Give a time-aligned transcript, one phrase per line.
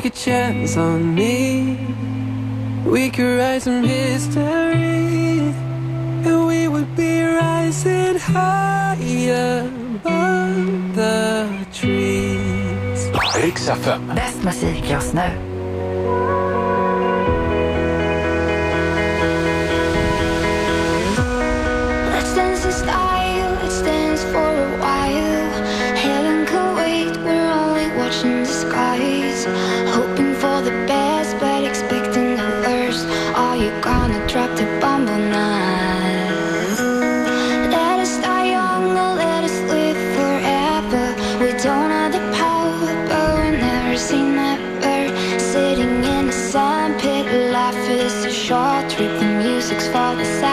[0.00, 1.76] take a chance on me.
[2.84, 5.52] We could write some history,
[6.24, 13.10] and we would be rising higher above the trees.
[13.42, 13.70] RIX
[14.14, 15.47] Bäst musik just nu.
[48.08, 49.18] this a short trip.
[49.18, 50.47] The music's for the sound.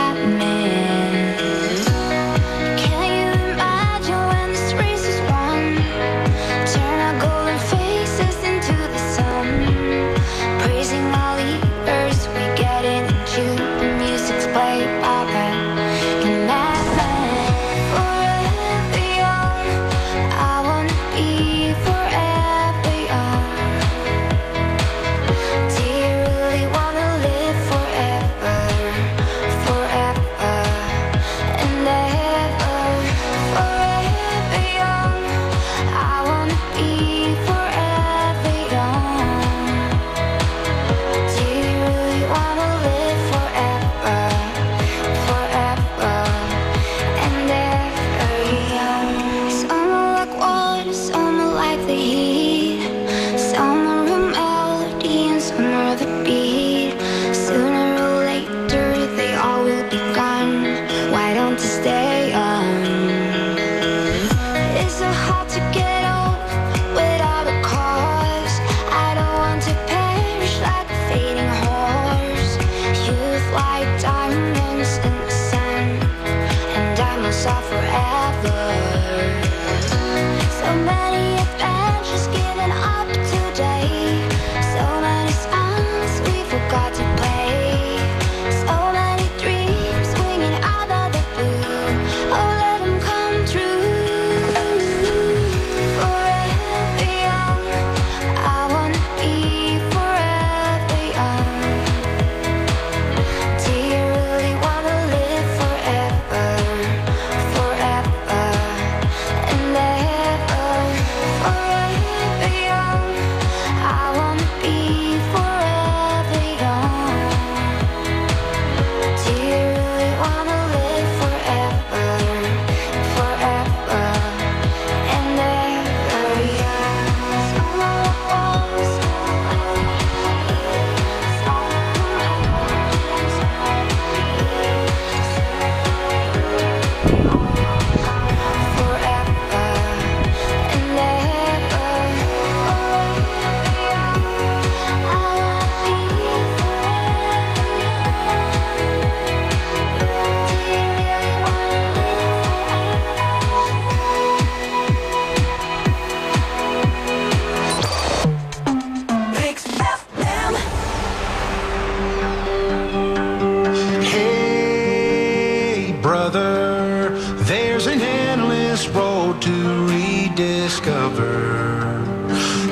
[169.46, 171.34] to rediscover.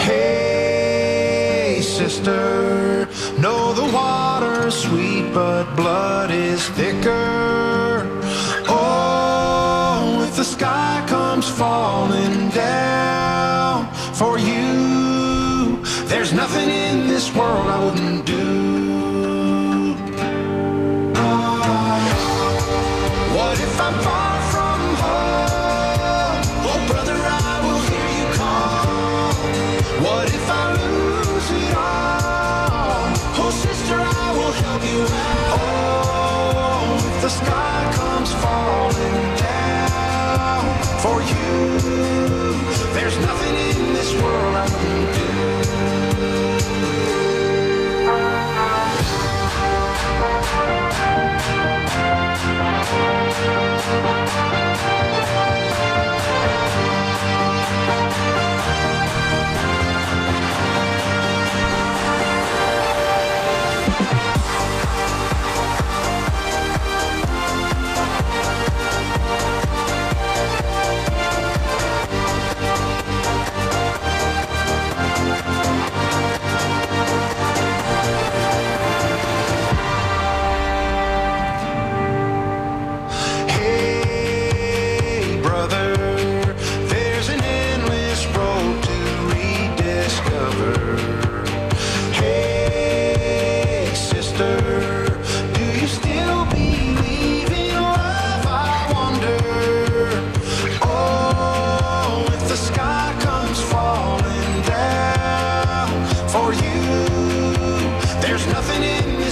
[0.01, 8.09] Hey, sister, know the water's sweet, but blood is thicker.
[8.67, 15.81] Oh, if the sky comes falling down for you,
[16.11, 18.44] there's nothing in this world I wouldn't do.
[37.25, 40.63] the sky comes falling down
[41.01, 41.81] for you.
[42.93, 45.25] There's nothing in this world I can do.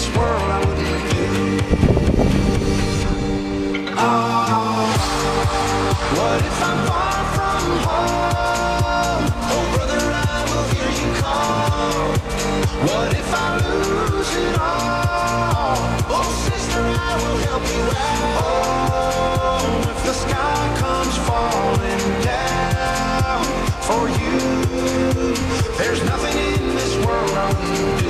[0.03, 1.27] This world I wouldn't do.
[3.97, 4.91] Oh,
[6.17, 9.25] what if I'm far from home?
[9.55, 12.19] Oh, brother, I will hear you call.
[12.89, 15.79] What if I lose it all?
[16.17, 18.43] Oh, sister, I will help you out.
[18.43, 23.45] Oh, if the sky comes falling down
[23.87, 24.37] for you,
[25.79, 28.02] there's nothing in this world I wouldn't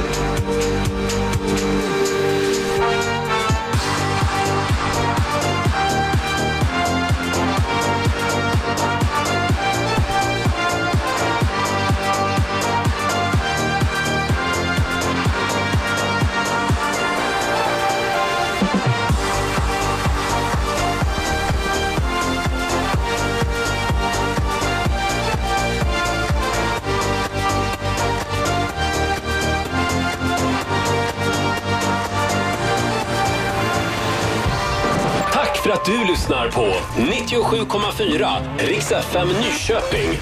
[35.73, 36.67] att du lyssnar på
[36.97, 38.29] 97,4
[38.59, 40.21] Riks FM Nyköping.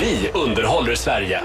[0.00, 1.40] Vi underhåller Sverige.